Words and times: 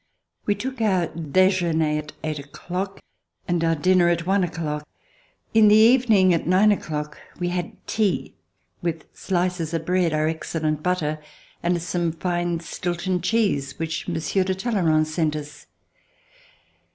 We 0.47 0.55
took 0.55 0.81
our 0.81 1.09
dejeuner 1.09 1.99
at 1.99 2.13
eight 2.23 2.39
o'clock, 2.39 3.01
and 3.47 3.63
our 3.63 3.75
dinner 3.75 4.09
at 4.09 4.25
one 4.25 4.43
o'clock. 4.43 4.89
In 5.53 5.67
the 5.67 5.75
evening 5.75 6.33
at 6.33 6.47
nine 6.47 6.71
o'clock 6.71 7.19
we 7.37 7.49
had 7.49 7.73
tea, 7.85 8.33
with 8.81 9.05
slices 9.13 9.75
of 9.75 9.85
bread, 9.85 10.11
our 10.11 10.27
excellent 10.27 10.81
butter 10.81 11.21
and 11.61 11.79
some 11.83 12.13
fine 12.13 12.59
Stilton 12.61 13.21
cheese 13.21 13.77
which 13.77 14.07
Monsieur 14.07 14.43
de 14.43 14.55
Talleyrand 14.55 15.07
sent 15.07 15.35
us. 15.35 15.67